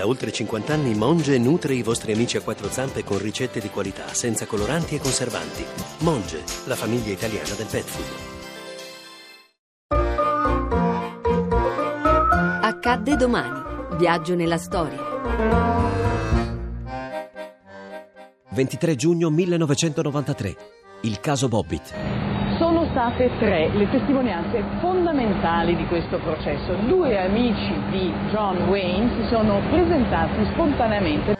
[0.00, 3.68] Da oltre 50 anni Monge nutre i vostri amici a quattro zampe con ricette di
[3.68, 5.62] qualità, senza coloranti e conservanti.
[5.98, 8.06] Monge, la famiglia italiana del pet food.
[12.62, 13.98] Accadde domani.
[13.98, 14.98] Viaggio nella storia.
[18.52, 20.56] 23 giugno 1993.
[21.02, 22.29] Il caso Bobbitt.
[23.00, 26.74] State tre le testimonianze fondamentali di questo processo.
[26.86, 31.34] Due amici di John Wayne si sono presentati spontaneamente.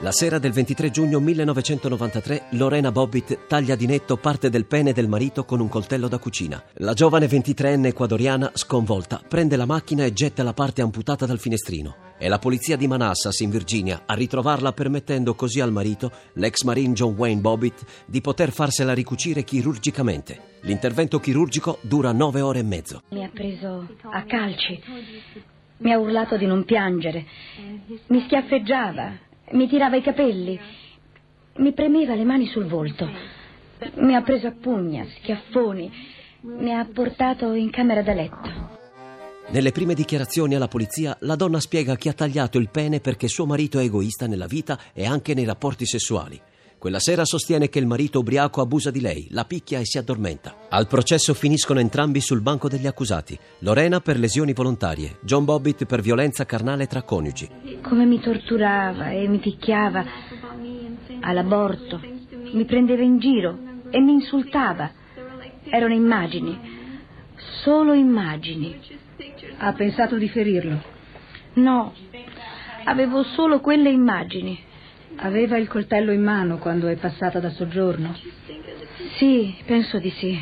[0.00, 5.06] La sera del 23 giugno 1993 Lorena Bobbitt taglia di netto parte del pene del
[5.06, 6.60] marito con un coltello da cucina.
[6.78, 12.05] La giovane 23enne ecuadoriana, sconvolta, prende la macchina e getta la parte amputata dal finestrino.
[12.18, 16.94] È la polizia di Manassas, in Virginia, a ritrovarla permettendo così al marito, l'ex marine
[16.94, 20.54] John Wayne Bobbitt, di poter farsela ricucire chirurgicamente.
[20.62, 23.02] L'intervento chirurgico dura nove ore e mezzo.
[23.10, 24.82] Mi ha preso a calci,
[25.76, 27.26] mi ha urlato di non piangere,
[28.06, 29.12] mi schiaffeggiava,
[29.50, 30.58] mi tirava i capelli,
[31.56, 33.06] mi premeva le mani sul volto,
[33.96, 35.92] mi ha preso a pugna, schiaffoni,
[36.40, 38.84] mi ha portato in camera da letto.
[39.48, 43.46] Nelle prime dichiarazioni alla polizia, la donna spiega che ha tagliato il pene perché suo
[43.46, 46.38] marito è egoista nella vita e anche nei rapporti sessuali.
[46.76, 50.66] Quella sera sostiene che il marito ubriaco abusa di lei, la picchia e si addormenta.
[50.68, 53.38] Al processo finiscono entrambi sul banco degli accusati.
[53.60, 57.48] Lorena per lesioni volontarie, John Bobbitt per violenza carnale tra coniugi.
[57.82, 60.04] Come mi torturava e mi picchiava
[61.20, 62.00] all'aborto,
[62.52, 63.56] mi prendeva in giro
[63.90, 64.90] e mi insultava.
[65.70, 66.58] Erano immagini,
[67.62, 69.04] solo immagini.
[69.58, 70.82] Ha pensato di ferirlo?
[71.54, 71.94] No,
[72.84, 74.62] avevo solo quelle immagini.
[75.16, 78.14] Aveva il coltello in mano quando è passata da soggiorno?
[79.16, 80.38] Sì, penso di sì.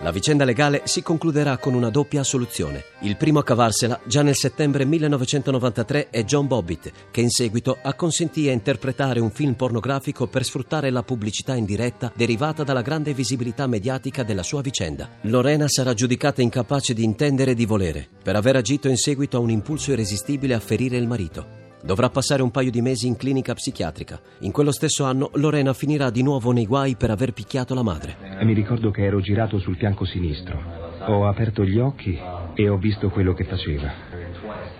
[0.00, 2.84] La vicenda legale si concluderà con una doppia assoluzione.
[3.00, 8.48] Il primo a cavarsela già nel settembre 1993 è John Bobbitt, che in seguito acconsentì
[8.48, 14.22] a interpretare un film pornografico per sfruttare la pubblicità indiretta derivata dalla grande visibilità mediatica
[14.22, 15.08] della sua vicenda.
[15.22, 19.40] Lorena sarà giudicata incapace di intendere e di volere, per aver agito in seguito a
[19.40, 21.66] un impulso irresistibile a ferire il marito.
[21.82, 24.20] Dovrà passare un paio di mesi in clinica psichiatrica.
[24.40, 28.16] In quello stesso anno Lorena finirà di nuovo nei guai per aver picchiato la madre.
[28.42, 30.60] Mi ricordo che ero girato sul fianco sinistro.
[31.06, 32.18] Ho aperto gli occhi
[32.54, 33.92] e ho visto quello che faceva.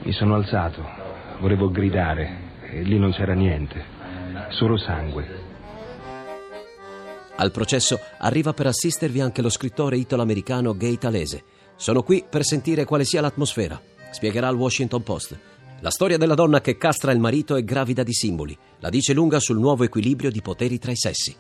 [0.03, 0.83] Mi sono alzato,
[1.41, 3.83] volevo gridare e lì non c'era niente,
[4.51, 5.47] solo sangue.
[7.37, 11.45] Al processo arriva per assistervi anche lo scrittore italo-americano Gay Talese.
[11.77, 13.81] Sono qui per sentire quale sia l'atmosfera.
[14.11, 15.39] Spiegherà al Washington Post.
[15.81, 18.57] La storia della donna che castra il marito è gravida di simboli.
[18.81, 21.37] La dice lunga sul nuovo equilibrio di poteri tra i sessi.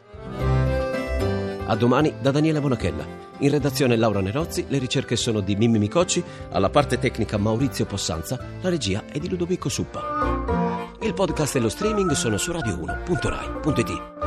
[1.66, 3.04] A domani da Daniele Bonachella.
[3.38, 8.38] In redazione Laura Nerozzi, le ricerche sono di Mimmi Micocci, alla parte tecnica Maurizio Possanza,
[8.60, 10.87] la regia è di Ludovico Suppa.
[11.00, 14.17] Il podcast e lo streaming sono su radio1.rai.it.